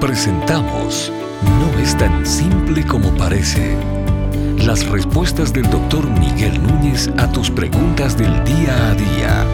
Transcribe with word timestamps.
Presentamos 0.00 1.10
No 1.42 1.78
es 1.80 1.96
tan 1.96 2.26
simple 2.26 2.86
como 2.86 3.08
parece. 3.16 3.76
Las 4.58 4.86
respuestas 4.86 5.54
del 5.54 5.68
doctor 5.70 6.06
Miguel 6.20 6.62
Núñez 6.62 7.08
a 7.16 7.32
tus 7.32 7.50
preguntas 7.50 8.16
del 8.16 8.44
día 8.44 8.90
a 8.90 8.94
día. 8.94 9.46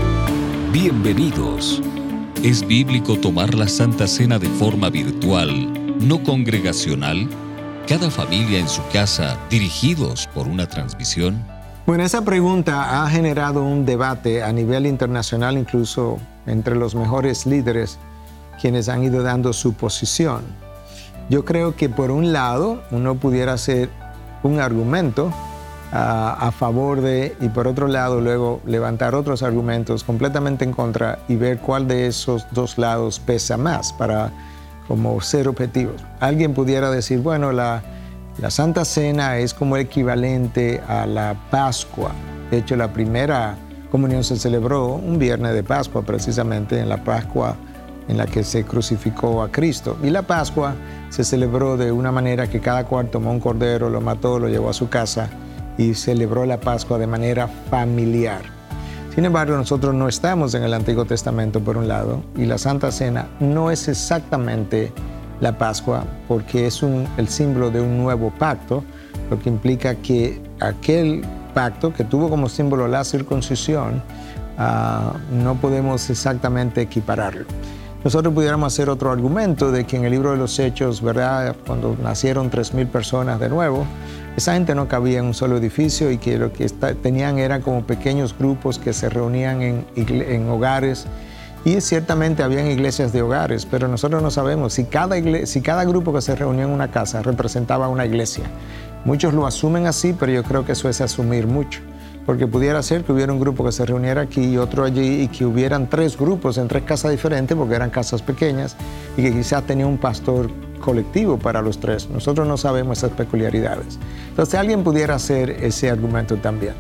Bienvenidos. 0.72 1.80
¿Es 2.42 2.66
bíblico 2.66 3.16
tomar 3.16 3.54
la 3.54 3.68
Santa 3.68 4.08
Cena 4.08 4.40
de 4.40 4.48
forma 4.48 4.90
virtual, 4.90 5.98
no 6.00 6.20
congregacional? 6.24 7.28
Cada 7.86 8.10
familia 8.10 8.58
en 8.58 8.68
su 8.68 8.82
casa, 8.92 9.38
dirigidos 9.48 10.26
por 10.34 10.48
una 10.48 10.68
transmisión. 10.68 11.40
Bueno, 11.86 12.02
esa 12.02 12.24
pregunta 12.24 13.04
ha 13.04 13.08
generado 13.08 13.62
un 13.62 13.86
debate 13.86 14.42
a 14.42 14.52
nivel 14.52 14.86
internacional, 14.86 15.56
incluso 15.56 16.18
entre 16.46 16.74
los 16.74 16.96
mejores 16.96 17.46
líderes, 17.46 17.98
quienes 18.60 18.88
han 18.88 19.02
ido 19.02 19.22
dando 19.22 19.52
su 19.52 19.74
posición. 19.74 20.42
Yo 21.28 21.44
creo 21.44 21.76
que 21.76 21.88
por 21.88 22.10
un 22.10 22.32
lado 22.32 22.82
uno 22.90 23.14
pudiera 23.14 23.54
hacer 23.54 23.88
un 24.42 24.60
argumento 24.60 25.32
ah, 25.92 26.36
a 26.38 26.52
favor 26.52 27.00
de 27.00 27.36
y 27.40 27.48
por 27.48 27.66
otro 27.66 27.86
lado 27.86 28.20
luego 28.20 28.60
levantar 28.66 29.14
otros 29.14 29.42
argumentos 29.42 30.04
completamente 30.04 30.64
en 30.64 30.72
contra 30.72 31.20
y 31.28 31.36
ver 31.36 31.58
cuál 31.58 31.86
de 31.88 32.06
esos 32.06 32.46
dos 32.50 32.76
lados 32.76 33.20
pesa 33.20 33.56
más 33.56 33.92
para 33.92 34.30
como 34.88 35.20
ser 35.20 35.48
objetivos. 35.48 36.02
Alguien 36.20 36.54
pudiera 36.54 36.90
decir, 36.90 37.20
bueno, 37.20 37.52
la, 37.52 37.82
la 38.38 38.50
Santa 38.50 38.84
Cena 38.84 39.38
es 39.38 39.54
como 39.54 39.76
equivalente 39.76 40.82
a 40.88 41.06
la 41.06 41.36
Pascua. 41.50 42.10
De 42.50 42.58
hecho, 42.58 42.76
la 42.76 42.92
primera 42.92 43.56
comunión 43.90 44.24
se 44.24 44.36
celebró 44.36 44.88
un 44.88 45.18
viernes 45.18 45.54
de 45.54 45.62
Pascua, 45.62 46.02
precisamente 46.02 46.78
en 46.78 46.88
la 46.88 47.02
Pascua 47.04 47.56
en 48.08 48.16
la 48.16 48.26
que 48.26 48.44
se 48.44 48.64
crucificó 48.64 49.42
a 49.42 49.50
Cristo. 49.50 49.96
Y 50.02 50.10
la 50.10 50.22
Pascua 50.22 50.74
se 51.10 51.24
celebró 51.24 51.76
de 51.76 51.92
una 51.92 52.12
manera 52.12 52.48
que 52.48 52.60
cada 52.60 52.84
cual 52.84 53.10
tomó 53.10 53.30
un 53.30 53.40
cordero, 53.40 53.90
lo 53.90 54.00
mató, 54.00 54.38
lo 54.38 54.48
llevó 54.48 54.70
a 54.70 54.74
su 54.74 54.88
casa 54.88 55.28
y 55.78 55.94
celebró 55.94 56.44
la 56.44 56.60
Pascua 56.60 56.98
de 56.98 57.06
manera 57.06 57.48
familiar. 57.70 58.42
Sin 59.14 59.26
embargo, 59.26 59.56
nosotros 59.56 59.94
no 59.94 60.08
estamos 60.08 60.54
en 60.54 60.62
el 60.62 60.72
Antiguo 60.72 61.04
Testamento 61.04 61.60
por 61.60 61.76
un 61.76 61.86
lado 61.86 62.22
y 62.34 62.46
la 62.46 62.56
Santa 62.56 62.90
Cena 62.90 63.28
no 63.40 63.70
es 63.70 63.88
exactamente 63.88 64.90
la 65.40 65.58
Pascua, 65.58 66.04
porque 66.28 66.68
es 66.68 66.82
el 66.82 67.28
símbolo 67.28 67.70
de 67.70 67.80
un 67.80 67.98
nuevo 67.98 68.32
pacto, 68.38 68.84
lo 69.28 69.38
que 69.38 69.50
implica 69.50 69.96
que 69.96 70.40
aquel 70.60 71.22
pacto 71.52 71.92
que 71.92 72.04
tuvo 72.04 72.30
como 72.30 72.48
símbolo 72.48 72.88
la 72.88 73.04
circuncisión, 73.04 74.02
ah, 74.56 75.14
no 75.30 75.56
podemos 75.56 76.08
exactamente 76.08 76.80
equipararlo. 76.80 77.44
Nosotros 78.04 78.34
pudiéramos 78.34 78.72
hacer 78.72 78.90
otro 78.90 79.12
argumento 79.12 79.70
de 79.70 79.84
que 79.84 79.96
en 79.96 80.04
el 80.04 80.10
libro 80.10 80.32
de 80.32 80.36
los 80.36 80.58
Hechos, 80.58 81.00
¿verdad? 81.00 81.54
Cuando 81.64 81.96
nacieron 82.02 82.50
3.000 82.50 82.88
personas 82.88 83.38
de 83.38 83.48
nuevo, 83.48 83.86
esa 84.36 84.54
gente 84.54 84.74
no 84.74 84.88
cabía 84.88 85.20
en 85.20 85.26
un 85.26 85.34
solo 85.34 85.56
edificio 85.56 86.10
y 86.10 86.18
que 86.18 86.36
lo 86.36 86.52
que 86.52 86.68
tenían 87.00 87.38
eran 87.38 87.62
como 87.62 87.82
pequeños 87.82 88.36
grupos 88.36 88.78
que 88.78 88.92
se 88.92 89.08
reunían 89.08 89.84
en, 89.94 90.48
hogares 90.48 91.06
y 91.64 91.80
ciertamente 91.80 92.42
habían 92.42 92.66
iglesias 92.66 93.12
de 93.12 93.22
hogares, 93.22 93.66
pero 93.66 93.86
nosotros 93.86 94.20
no 94.20 94.32
sabemos 94.32 94.72
si 94.72 94.84
cada, 94.84 95.16
si 95.46 95.60
cada 95.60 95.84
grupo 95.84 96.12
que 96.12 96.22
se 96.22 96.34
reunía 96.34 96.64
en 96.64 96.70
una 96.70 96.90
casa 96.90 97.22
representaba 97.22 97.86
una 97.86 98.04
iglesia. 98.04 98.44
Muchos 99.04 99.32
lo 99.32 99.46
asumen 99.46 99.86
así, 99.86 100.12
pero 100.18 100.32
yo 100.32 100.42
creo 100.42 100.64
que 100.64 100.72
eso 100.72 100.88
es 100.88 101.00
asumir 101.00 101.46
mucho, 101.46 101.80
porque 102.26 102.46
pudiera 102.46 102.82
ser 102.82 103.04
que 103.04 103.12
hubiera 103.12 103.32
un 103.32 103.40
grupo 103.40 103.64
que 103.64 103.72
se 103.72 103.84
reuniera 103.84 104.22
aquí 104.22 104.42
y 104.42 104.56
otro 104.58 104.84
allí 104.84 105.22
y 105.22 105.28
que 105.28 105.44
hubieran 105.44 105.88
tres 105.88 106.16
grupos 106.16 106.58
en 106.58 106.68
tres 106.68 106.84
casas 106.84 107.10
diferentes, 107.10 107.56
porque 107.56 107.74
eran 107.74 107.90
casas 107.90 108.22
pequeñas, 108.22 108.76
y 109.16 109.22
que 109.22 109.32
quizás 109.32 109.64
tenía 109.64 109.86
un 109.86 109.98
pastor 109.98 110.50
colectivo 110.80 111.38
para 111.38 111.62
los 111.62 111.78
tres. 111.78 112.08
Nosotros 112.10 112.46
no 112.46 112.56
sabemos 112.56 112.98
esas 112.98 113.12
peculiaridades. 113.12 113.98
Entonces 114.28 114.54
alguien 114.54 114.84
pudiera 114.84 115.14
hacer 115.14 115.50
ese 115.50 115.90
argumento 115.90 116.36
también. 116.36 116.74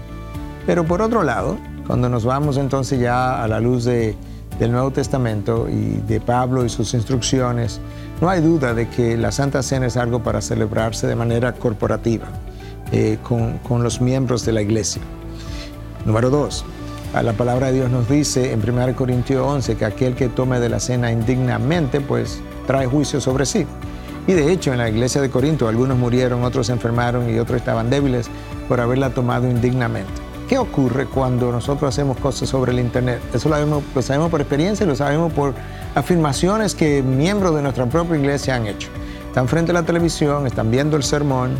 Pero 0.66 0.84
por 0.84 1.02
otro 1.02 1.22
lado, 1.22 1.58
cuando 1.86 2.08
nos 2.08 2.24
vamos 2.24 2.56
entonces 2.56 3.00
ya 3.00 3.42
a 3.42 3.48
la 3.48 3.60
luz 3.60 3.84
de 3.84 4.16
del 4.58 4.72
Nuevo 4.72 4.90
Testamento 4.90 5.68
y 5.68 6.00
de 6.06 6.20
Pablo 6.20 6.64
y 6.64 6.68
sus 6.68 6.94
instrucciones, 6.94 7.80
no 8.20 8.28
hay 8.28 8.40
duda 8.40 8.74
de 8.74 8.88
que 8.88 9.16
la 9.16 9.32
Santa 9.32 9.62
Cena 9.62 9.86
es 9.86 9.96
algo 9.96 10.22
para 10.22 10.40
celebrarse 10.40 11.06
de 11.06 11.16
manera 11.16 11.52
corporativa, 11.52 12.26
eh, 12.92 13.18
con, 13.22 13.82
los 13.82 14.00
miembros 14.02 14.44
de 14.44 14.52
la 14.52 14.60
iglesia. 14.60 15.00
Número 16.04 16.28
dos, 16.28 16.64
la 17.14 17.32
palabra 17.32 17.68
de 17.68 17.72
Dios 17.72 17.90
nos 17.90 18.06
dice 18.06 18.52
en 18.52 18.60
1 18.60 18.94
Corintios 18.94 19.46
11 19.46 19.76
que 19.76 19.84
aquel 19.86 20.14
que 20.14 20.28
tome 20.28 20.60
de 20.60 20.68
la 20.68 20.78
cena 20.78 21.10
indignamente, 21.10 22.02
pues 22.02 22.40
trae 22.66 22.86
juicio 22.86 23.18
sobre 23.20 23.46
sí. 23.46 23.66
Y 24.26 24.34
de 24.34 24.52
hecho 24.52 24.72
en 24.72 24.78
la 24.78 24.90
iglesia 24.90 25.20
de 25.22 25.30
Corinto 25.30 25.68
algunos 25.68 25.96
murieron, 25.96 26.44
otros 26.44 26.68
enfermaron 26.68 27.28
y 27.34 27.38
otros 27.38 27.56
estaban 27.58 27.88
débiles 27.88 28.28
por 28.68 28.80
haberla 28.80 29.10
tomado 29.10 29.48
indignamente. 29.48 30.12
¿Qué 30.48 30.58
ocurre 30.58 31.06
cuando 31.06 31.50
nosotros 31.50 31.88
hacemos 31.88 32.18
cosas 32.18 32.50
sobre 32.50 32.72
el 32.72 32.78
Internet? 32.78 33.20
Eso 33.32 33.48
lo 33.48 33.54
sabemos, 33.54 33.82
lo 33.94 34.02
sabemos 34.02 34.30
por 34.30 34.42
experiencia 34.42 34.84
y 34.84 34.86
lo 34.86 34.96
sabemos 34.96 35.32
por 35.32 35.54
afirmaciones 35.94 36.74
que 36.74 37.02
miembros 37.02 37.54
de 37.54 37.62
nuestra 37.62 37.86
propia 37.86 38.18
iglesia 38.18 38.54
han 38.54 38.66
hecho. 38.66 38.90
Están 39.28 39.48
frente 39.48 39.70
a 39.70 39.74
la 39.74 39.82
televisión, 39.82 40.46
están 40.46 40.70
viendo 40.70 40.98
el 40.98 41.04
sermón 41.04 41.52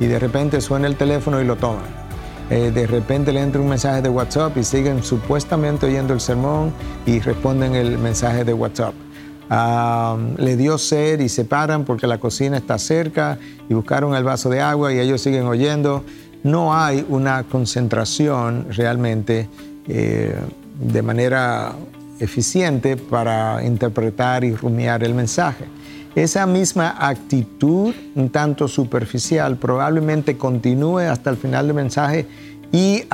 y 0.00 0.06
de 0.06 0.18
repente 0.18 0.60
suena 0.60 0.86
el 0.86 0.96
teléfono 0.96 1.40
y 1.40 1.44
lo 1.44 1.56
toman. 1.56 1.84
Eh, 2.48 2.70
de 2.72 2.86
repente 2.86 3.32
le 3.32 3.40
entra 3.40 3.60
un 3.60 3.68
mensaje 3.68 4.02
de 4.02 4.08
WhatsApp 4.08 4.56
y 4.56 4.62
siguen 4.62 5.02
supuestamente 5.02 5.86
oyendo 5.86 6.14
el 6.14 6.20
sermón 6.20 6.72
y 7.04 7.18
responden 7.18 7.74
el 7.74 7.98
mensaje 7.98 8.44
de 8.44 8.52
WhatsApp. 8.52 8.94
le 10.38 10.56
dio 10.56 10.78
sed 10.78 11.20
y 11.20 11.28
se 11.28 11.44
paran 11.44 11.84
porque 11.84 12.06
la 12.06 12.18
cocina 12.18 12.56
está 12.56 12.78
cerca 12.78 13.38
y 13.68 13.74
buscaron 13.74 14.14
el 14.14 14.24
vaso 14.24 14.48
de 14.48 14.60
agua 14.60 14.92
y 14.92 14.98
ellos 14.98 15.20
siguen 15.20 15.46
oyendo 15.46 16.04
no 16.46 16.74
hay 16.74 17.04
una 17.08 17.42
concentración 17.42 18.66
realmente 18.70 19.48
eh, 19.88 20.34
de 20.80 21.02
manera 21.02 21.72
eficiente 22.20 22.96
para 22.96 23.64
interpretar 23.64 24.44
y 24.44 24.54
rumiar 24.54 25.02
el 25.02 25.12
mensaje. 25.14 25.64
Esa 26.16 26.46
misma 26.46 26.96
actitud, 26.98 27.94
un 28.14 28.30
tanto 28.30 28.68
superficial, 28.68 29.58
probablemente 29.58 30.38
continúe 30.38 31.00
hasta 31.00 31.28
el 31.28 31.36
final 31.36 31.66
del 31.66 31.76
mensaje 31.76 32.26
y, 32.72 33.04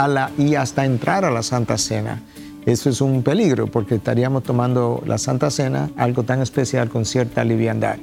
hasta 0.56 0.84
entrar 0.84 1.24
a 1.24 1.32
la 1.32 1.42
Santa 1.42 1.78
Cena. 1.78 2.22
Eso 2.64 2.88
es 2.88 3.00
un 3.00 3.24
peligro 3.24 3.66
porque 3.66 3.96
estaríamos 3.96 4.44
tomando 4.44 5.02
la 5.04 5.18
Santa 5.18 5.50
Cena, 5.50 5.90
algo 5.96 6.22
tan 6.22 6.42
especial, 6.42 6.90
con 6.90 7.04
cierta 7.04 7.42
liviandad. 7.42 7.96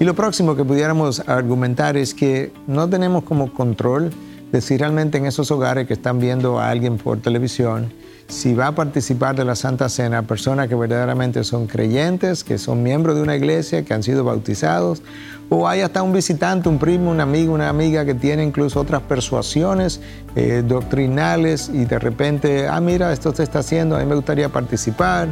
Y 0.00 0.04
lo 0.04 0.14
próximo 0.14 0.56
que 0.56 0.64
pudiéramos 0.64 1.20
argumentar 1.28 1.96
es 1.96 2.12
que 2.12 2.52
no 2.66 2.90
tenemos 2.90 3.22
como 3.22 3.52
control 3.52 4.10
de 4.50 4.60
si 4.60 4.76
realmente 4.76 5.16
en 5.16 5.26
esos 5.26 5.52
hogares 5.52 5.86
que 5.86 5.94
están 5.94 6.18
viendo 6.18 6.58
a 6.58 6.70
alguien 6.70 6.96
por 6.96 7.20
televisión, 7.20 7.92
si 8.28 8.54
va 8.54 8.68
a 8.68 8.74
participar 8.74 9.36
de 9.36 9.44
la 9.44 9.54
Santa 9.54 9.88
Cena 9.88 10.22
personas 10.22 10.68
que 10.68 10.74
verdaderamente 10.74 11.44
son 11.44 11.66
creyentes, 11.66 12.42
que 12.42 12.58
son 12.58 12.82
miembros 12.82 13.16
de 13.16 13.22
una 13.22 13.36
iglesia, 13.36 13.84
que 13.84 13.94
han 13.94 14.02
sido 14.02 14.24
bautizados, 14.24 15.02
o 15.50 15.68
hay 15.68 15.82
hasta 15.82 16.02
un 16.02 16.12
visitante, 16.12 16.68
un 16.68 16.78
primo, 16.78 17.10
un 17.10 17.20
amigo, 17.20 17.52
una 17.52 17.68
amiga 17.68 18.04
que 18.04 18.14
tiene 18.14 18.42
incluso 18.42 18.80
otras 18.80 19.02
persuasiones 19.02 20.00
eh, 20.36 20.62
doctrinales 20.66 21.70
y 21.72 21.84
de 21.84 21.98
repente, 21.98 22.66
ah, 22.66 22.80
mira, 22.80 23.12
esto 23.12 23.34
se 23.34 23.42
está 23.42 23.58
haciendo, 23.60 23.96
a 23.96 24.00
mí 24.00 24.06
me 24.06 24.14
gustaría 24.14 24.48
participar, 24.48 25.28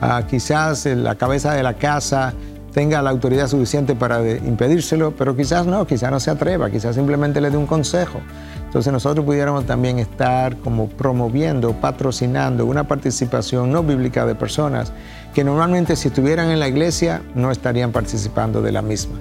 ah, 0.00 0.22
quizás 0.28 0.86
la 0.86 1.14
cabeza 1.14 1.54
de 1.54 1.62
la 1.62 1.74
casa 1.74 2.34
tenga 2.72 3.02
la 3.02 3.10
autoridad 3.10 3.48
suficiente 3.48 3.94
para 3.94 4.26
impedírselo, 4.28 5.12
pero 5.12 5.36
quizás 5.36 5.66
no, 5.66 5.86
quizás 5.86 6.10
no 6.10 6.20
se 6.20 6.30
atreva, 6.30 6.70
quizás 6.70 6.94
simplemente 6.94 7.40
le 7.40 7.50
dé 7.50 7.56
un 7.56 7.66
consejo. 7.66 8.20
Entonces 8.64 8.92
nosotros 8.92 9.26
pudiéramos 9.26 9.66
también 9.66 9.98
estar 9.98 10.56
como 10.56 10.88
promoviendo, 10.88 11.74
patrocinando 11.74 12.64
una 12.64 12.88
participación 12.88 13.70
no 13.70 13.82
bíblica 13.82 14.24
de 14.24 14.34
personas 14.34 14.92
que 15.34 15.44
normalmente 15.44 15.96
si 15.96 16.08
estuvieran 16.08 16.50
en 16.50 16.58
la 16.58 16.68
iglesia 16.68 17.22
no 17.34 17.50
estarían 17.50 17.92
participando 17.92 18.62
de 18.62 18.72
la 18.72 18.80
misma. 18.80 19.18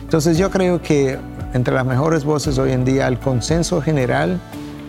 Entonces 0.00 0.38
yo 0.38 0.50
creo 0.50 0.80
que 0.80 1.18
entre 1.52 1.74
las 1.74 1.84
mejores 1.84 2.24
voces 2.24 2.56
hoy 2.58 2.72
en 2.72 2.84
día 2.84 3.06
el 3.08 3.18
consenso 3.18 3.82
general 3.82 4.40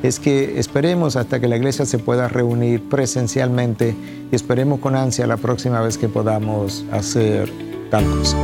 es 0.03 0.19
que 0.19 0.59
esperemos 0.59 1.15
hasta 1.15 1.39
que 1.39 1.47
la 1.47 1.57
iglesia 1.57 1.85
se 1.85 1.99
pueda 1.99 2.27
reunir 2.27 2.87
presencialmente 2.89 3.95
y 4.31 4.35
esperemos 4.35 4.79
con 4.79 4.95
ansia 4.95 5.27
la 5.27 5.37
próxima 5.37 5.81
vez 5.81 5.97
que 5.97 6.07
podamos 6.07 6.85
hacer 6.91 7.51
cosa. 8.03 8.37